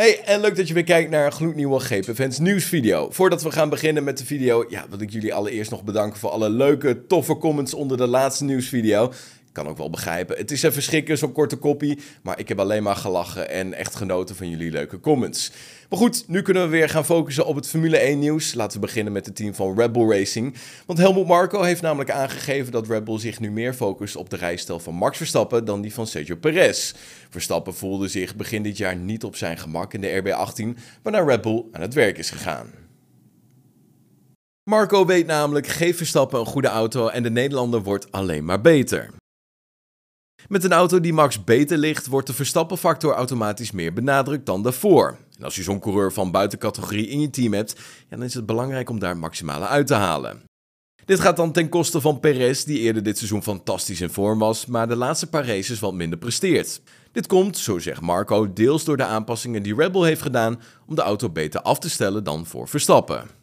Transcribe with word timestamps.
Hey, 0.00 0.20
en 0.24 0.40
leuk 0.40 0.56
dat 0.56 0.68
je 0.68 0.74
weer 0.74 0.84
kijkt 0.84 1.10
naar 1.10 1.26
een 1.26 1.32
gloednieuwe 1.32 1.80
GP 1.80 2.14
Fans 2.14 2.38
nieuwsvideo. 2.38 3.10
Voordat 3.10 3.42
we 3.42 3.50
gaan 3.50 3.68
beginnen 3.68 4.04
met 4.04 4.18
de 4.18 4.24
video, 4.24 4.64
ja, 4.68 4.86
wil 4.88 5.00
ik 5.00 5.10
jullie 5.10 5.34
allereerst 5.34 5.70
nog 5.70 5.84
bedanken 5.84 6.18
voor 6.18 6.30
alle 6.30 6.50
leuke, 6.50 7.06
toffe 7.06 7.36
comments 7.36 7.74
onder 7.74 7.96
de 7.96 8.06
laatste 8.06 8.44
nieuwsvideo 8.44 9.12
kan 9.52 9.68
ook 9.68 9.76
wel 9.76 9.90
begrijpen. 9.90 10.36
Het 10.36 10.50
is 10.50 10.62
even 10.62 10.82
schrikken, 10.82 11.18
zo'n 11.18 11.32
korte 11.32 11.56
kopie. 11.56 11.98
Maar 12.22 12.38
ik 12.38 12.48
heb 12.48 12.58
alleen 12.58 12.82
maar 12.82 12.96
gelachen 12.96 13.50
en 13.50 13.74
echt 13.74 13.94
genoten 13.94 14.36
van 14.36 14.48
jullie 14.50 14.70
leuke 14.70 15.00
comments. 15.00 15.52
Maar 15.88 15.98
goed, 15.98 16.28
nu 16.28 16.42
kunnen 16.42 16.62
we 16.62 16.68
weer 16.68 16.88
gaan 16.88 17.04
focussen 17.04 17.46
op 17.46 17.56
het 17.56 17.68
Formule 17.68 17.96
1 17.96 18.18
nieuws. 18.18 18.54
Laten 18.54 18.80
we 18.80 18.86
beginnen 18.86 19.12
met 19.12 19.26
het 19.26 19.36
team 19.36 19.54
van 19.54 19.78
Red 19.78 19.92
Bull 19.92 20.10
Racing. 20.10 20.54
Want 20.86 20.98
Helmut 20.98 21.26
Marko 21.26 21.62
heeft 21.62 21.82
namelijk 21.82 22.10
aangegeven 22.10 22.72
dat 22.72 22.88
Red 22.88 23.04
Bull 23.04 23.18
zich 23.18 23.40
nu 23.40 23.50
meer 23.50 23.74
focust 23.74 24.16
op 24.16 24.30
de 24.30 24.36
rijstijl 24.36 24.78
van 24.78 24.94
Max 24.94 25.16
Verstappen 25.16 25.64
dan 25.64 25.80
die 25.80 25.94
van 25.94 26.06
Sergio 26.06 26.36
Perez. 26.36 26.94
Verstappen 27.30 27.74
voelde 27.74 28.08
zich 28.08 28.36
begin 28.36 28.62
dit 28.62 28.76
jaar 28.76 28.96
niet 28.96 29.24
op 29.24 29.36
zijn 29.36 29.58
gemak 29.58 29.94
in 29.94 30.00
de 30.00 30.22
RB18, 30.22 30.80
waarna 31.02 31.20
Red 31.20 31.40
Bull 31.40 31.64
aan 31.72 31.80
het 31.80 31.94
werk 31.94 32.18
is 32.18 32.30
gegaan. 32.30 32.70
Marco 34.70 35.06
weet 35.06 35.26
namelijk, 35.26 35.66
geef 35.66 35.96
Verstappen 35.96 36.40
een 36.40 36.46
goede 36.46 36.68
auto 36.68 37.08
en 37.08 37.22
de 37.22 37.30
Nederlander 37.30 37.82
wordt 37.82 38.12
alleen 38.12 38.44
maar 38.44 38.60
beter. 38.60 39.10
Met 40.48 40.64
een 40.64 40.72
auto 40.72 41.00
die 41.00 41.12
Max 41.12 41.44
beter 41.44 41.78
ligt, 41.78 42.06
wordt 42.06 42.26
de 42.26 42.32
verstappenfactor 42.32 43.14
automatisch 43.14 43.70
meer 43.70 43.92
benadrukt 43.92 44.46
dan 44.46 44.62
daarvoor. 44.62 45.18
En 45.38 45.44
als 45.44 45.56
je 45.56 45.62
zo'n 45.62 45.80
coureur 45.80 46.12
van 46.12 46.30
buitencategorie 46.30 47.08
in 47.08 47.20
je 47.20 47.30
team 47.30 47.52
hebt, 47.52 47.80
dan 48.08 48.22
is 48.22 48.34
het 48.34 48.46
belangrijk 48.46 48.90
om 48.90 48.98
daar 48.98 49.16
maximale 49.16 49.66
uit 49.66 49.86
te 49.86 49.94
halen. 49.94 50.42
Dit 51.04 51.20
gaat 51.20 51.36
dan 51.36 51.52
ten 51.52 51.68
koste 51.68 52.00
van 52.00 52.20
Perez, 52.20 52.64
die 52.64 52.78
eerder 52.78 53.02
dit 53.02 53.18
seizoen 53.18 53.42
fantastisch 53.42 54.00
in 54.00 54.10
vorm 54.10 54.38
was, 54.38 54.66
maar 54.66 54.88
de 54.88 54.96
laatste 54.96 55.26
paar 55.26 55.46
races 55.46 55.80
wat 55.80 55.94
minder 55.94 56.18
presteert. 56.18 56.80
Dit 57.12 57.26
komt, 57.26 57.58
zo 57.58 57.78
zegt 57.78 58.00
Marco, 58.00 58.52
deels 58.52 58.84
door 58.84 58.96
de 58.96 59.04
aanpassingen 59.04 59.62
die 59.62 59.74
Red 59.74 59.92
Bull 59.92 60.06
heeft 60.06 60.22
gedaan 60.22 60.60
om 60.86 60.94
de 60.94 61.02
auto 61.02 61.30
beter 61.30 61.60
af 61.62 61.78
te 61.78 61.90
stellen 61.90 62.24
dan 62.24 62.46
voor 62.46 62.68
Verstappen. 62.68 63.39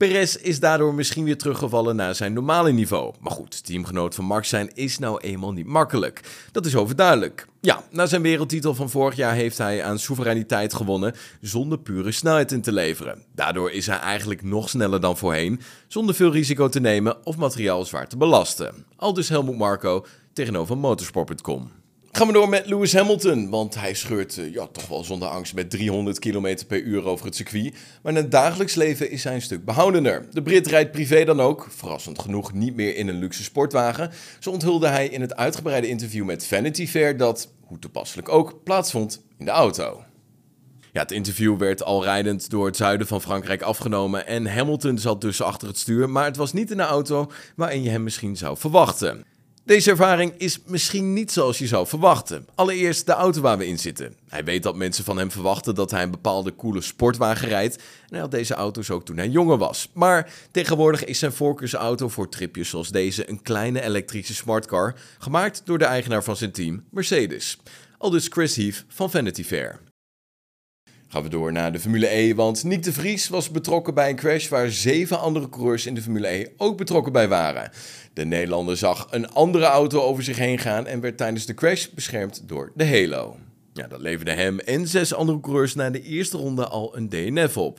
Perez 0.00 0.34
is 0.34 0.60
daardoor 0.60 0.94
misschien 0.94 1.24
weer 1.24 1.38
teruggevallen 1.38 1.96
naar 1.96 2.14
zijn 2.14 2.32
normale 2.32 2.72
niveau. 2.72 3.14
Maar 3.20 3.32
goed, 3.32 3.64
teamgenoot 3.64 4.14
van 4.14 4.24
Max 4.24 4.48
zijn 4.48 4.70
is 4.74 4.98
nou 4.98 5.20
eenmaal 5.20 5.52
niet 5.52 5.66
makkelijk. 5.66 6.20
Dat 6.52 6.66
is 6.66 6.76
overduidelijk. 6.76 7.46
Ja, 7.60 7.84
na 7.90 8.06
zijn 8.06 8.22
wereldtitel 8.22 8.74
van 8.74 8.90
vorig 8.90 9.16
jaar 9.16 9.34
heeft 9.34 9.58
hij 9.58 9.84
aan 9.84 9.98
soevereiniteit 9.98 10.74
gewonnen 10.74 11.14
zonder 11.40 11.78
pure 11.78 12.12
snelheid 12.12 12.52
in 12.52 12.60
te 12.60 12.72
leveren. 12.72 13.22
Daardoor 13.34 13.70
is 13.70 13.86
hij 13.86 13.98
eigenlijk 13.98 14.42
nog 14.42 14.68
sneller 14.68 15.00
dan 15.00 15.16
voorheen, 15.16 15.60
zonder 15.88 16.14
veel 16.14 16.32
risico 16.32 16.68
te 16.68 16.80
nemen 16.80 17.26
of 17.26 17.36
materiaal 17.36 17.84
zwaar 17.84 18.08
te 18.08 18.16
belasten. 18.16 18.84
Al 18.96 19.14
dus 19.14 19.28
Helmut 19.28 19.56
Marco 19.56 20.06
tegenover 20.32 20.78
motorsport.com. 20.78 21.79
Gaan 22.12 22.26
we 22.26 22.32
door 22.32 22.48
met 22.48 22.66
Lewis 22.66 22.92
Hamilton, 22.92 23.50
want 23.50 23.74
hij 23.74 23.94
scheurt 23.94 24.36
uh, 24.36 24.52
ja, 24.52 24.66
toch 24.66 24.86
wel 24.86 25.04
zonder 25.04 25.28
angst 25.28 25.54
met 25.54 25.70
300 25.70 26.18
km 26.18 26.56
per 26.66 26.80
uur 26.82 27.04
over 27.04 27.26
het 27.26 27.36
circuit. 27.36 27.74
Maar 28.02 28.12
in 28.12 28.18
het 28.18 28.30
dagelijks 28.30 28.74
leven 28.74 29.10
is 29.10 29.24
hij 29.24 29.34
een 29.34 29.42
stuk 29.42 29.64
behoudender. 29.64 30.26
De 30.30 30.42
Brit 30.42 30.66
rijdt 30.66 30.92
privé 30.92 31.24
dan 31.24 31.40
ook, 31.40 31.66
verrassend 31.70 32.18
genoeg 32.18 32.52
niet 32.52 32.74
meer 32.74 32.96
in 32.96 33.08
een 33.08 33.18
luxe 33.18 33.42
sportwagen. 33.42 34.10
Zo 34.38 34.50
onthulde 34.50 34.86
hij 34.86 35.08
in 35.08 35.20
het 35.20 35.36
uitgebreide 35.36 35.88
interview 35.88 36.24
met 36.24 36.46
Vanity 36.46 36.86
Fair 36.86 37.16
dat, 37.16 37.52
hoe 37.60 37.78
toepasselijk 37.78 38.28
ook, 38.28 38.60
plaatsvond 38.64 39.22
in 39.38 39.44
de 39.44 39.50
auto. 39.50 40.04
Ja, 40.92 41.00
het 41.00 41.12
interview 41.12 41.58
werd 41.58 41.82
al 41.82 42.04
rijdend 42.04 42.50
door 42.50 42.66
het 42.66 42.76
zuiden 42.76 43.06
van 43.06 43.20
Frankrijk 43.20 43.62
afgenomen 43.62 44.26
en 44.26 44.46
Hamilton 44.46 44.98
zat 44.98 45.20
dus 45.20 45.42
achter 45.42 45.68
het 45.68 45.78
stuur, 45.78 46.10
maar 46.10 46.24
het 46.24 46.36
was 46.36 46.52
niet 46.52 46.70
in 46.70 46.76
de 46.76 46.82
auto 46.82 47.30
waarin 47.56 47.82
je 47.82 47.90
hem 47.90 48.02
misschien 48.02 48.36
zou 48.36 48.56
verwachten. 48.56 49.24
Deze 49.70 49.90
ervaring 49.90 50.32
is 50.36 50.58
misschien 50.66 51.12
niet 51.12 51.32
zoals 51.32 51.58
je 51.58 51.66
zou 51.66 51.86
verwachten. 51.86 52.46
Allereerst 52.54 53.06
de 53.06 53.12
auto 53.12 53.40
waar 53.40 53.58
we 53.58 53.66
in 53.66 53.78
zitten. 53.78 54.14
Hij 54.28 54.44
weet 54.44 54.62
dat 54.62 54.76
mensen 54.76 55.04
van 55.04 55.18
hem 55.18 55.30
verwachten 55.30 55.74
dat 55.74 55.90
hij 55.90 56.02
een 56.02 56.10
bepaalde 56.10 56.56
coole 56.56 56.80
sportwagen 56.80 57.48
rijdt. 57.48 57.76
En 57.76 57.82
hij 58.08 58.20
had 58.20 58.30
deze 58.30 58.54
auto's 58.54 58.90
ook 58.90 59.04
toen 59.04 59.16
hij 59.16 59.28
jonger 59.28 59.58
was. 59.58 59.90
Maar 59.92 60.32
tegenwoordig 60.50 61.04
is 61.04 61.18
zijn 61.18 61.32
voorkeursauto 61.32 62.08
voor 62.08 62.28
tripjes 62.28 62.68
zoals 62.68 62.88
deze 62.88 63.28
een 63.28 63.42
kleine 63.42 63.82
elektrische 63.82 64.34
smartcar, 64.34 64.94
gemaakt 65.18 65.62
door 65.64 65.78
de 65.78 65.84
eigenaar 65.84 66.24
van 66.24 66.36
zijn 66.36 66.52
team, 66.52 66.84
Mercedes. 66.90 67.58
Aldus 67.98 68.26
Chris 68.28 68.56
Heath 68.56 68.84
van 68.88 69.10
Vanity 69.10 69.44
Fair. 69.44 69.89
Gaan 71.12 71.22
we 71.22 71.28
door 71.28 71.52
naar 71.52 71.72
de 71.72 71.80
Formule 71.80 72.14
E, 72.14 72.34
want 72.34 72.64
Nick 72.64 72.82
de 72.82 72.92
Vries 72.92 73.28
was 73.28 73.50
betrokken 73.50 73.94
bij 73.94 74.10
een 74.10 74.16
crash 74.16 74.48
waar 74.48 74.70
zeven 74.70 75.20
andere 75.20 75.48
coureurs 75.48 75.86
in 75.86 75.94
de 75.94 76.02
Formule 76.02 76.28
E 76.28 76.46
ook 76.56 76.76
betrokken 76.76 77.12
bij 77.12 77.28
waren. 77.28 77.70
De 78.12 78.24
Nederlander 78.24 78.76
zag 78.76 79.06
een 79.10 79.30
andere 79.30 79.64
auto 79.64 80.00
over 80.00 80.22
zich 80.22 80.36
heen 80.36 80.58
gaan 80.58 80.86
en 80.86 81.00
werd 81.00 81.16
tijdens 81.16 81.46
de 81.46 81.54
crash 81.54 81.86
beschermd 81.86 82.48
door 82.48 82.72
de 82.74 82.86
Halo. 82.86 83.36
Ja, 83.72 83.86
dat 83.86 84.00
leverde 84.00 84.32
hem 84.32 84.58
en 84.58 84.88
zes 84.88 85.14
andere 85.14 85.40
coureurs 85.40 85.74
na 85.74 85.90
de 85.90 86.02
eerste 86.02 86.36
ronde 86.36 86.66
al 86.66 86.96
een 86.96 87.08
DNF 87.08 87.56
op. 87.56 87.78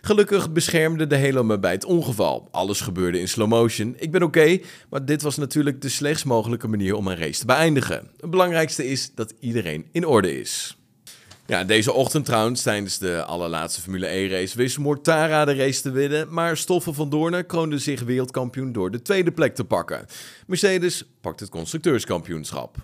Gelukkig 0.00 0.52
beschermde 0.52 1.06
de 1.06 1.18
Halo 1.18 1.44
me 1.44 1.58
bij 1.58 1.72
het 1.72 1.84
ongeval. 1.84 2.48
Alles 2.50 2.80
gebeurde 2.80 3.20
in 3.20 3.28
slow 3.28 3.48
motion. 3.48 3.94
Ik 3.98 4.10
ben 4.10 4.22
oké, 4.22 4.58
maar 4.90 5.04
dit 5.04 5.22
was 5.22 5.36
natuurlijk 5.36 5.82
de 5.82 5.88
slechtst 5.88 6.24
mogelijke 6.24 6.68
manier 6.68 6.94
om 6.94 7.06
een 7.06 7.18
race 7.18 7.40
te 7.40 7.46
beëindigen. 7.46 8.10
Het 8.16 8.30
belangrijkste 8.30 8.86
is 8.86 9.14
dat 9.14 9.34
iedereen 9.40 9.86
in 9.92 10.06
orde 10.06 10.40
is. 10.40 10.79
Ja, 11.50 11.64
deze 11.64 11.92
ochtend 11.92 12.24
trouwens, 12.24 12.62
tijdens 12.62 12.98
de 12.98 13.24
allerlaatste 13.24 13.80
Formule 13.80 14.06
E-race, 14.06 14.56
wist 14.56 14.78
Mortara 14.78 15.44
de 15.44 15.54
race 15.54 15.82
te 15.82 15.90
winnen, 15.90 16.32
maar 16.32 16.56
Stoffel 16.56 16.92
van 16.92 17.08
Doornen 17.08 17.46
kroonde 17.46 17.78
zich 17.78 18.02
wereldkampioen 18.02 18.72
door 18.72 18.90
de 18.90 19.02
tweede 19.02 19.32
plek 19.32 19.54
te 19.54 19.64
pakken. 19.64 20.06
Mercedes 20.46 21.04
pakt 21.20 21.40
het 21.40 21.48
constructeurskampioenschap. 21.48 22.76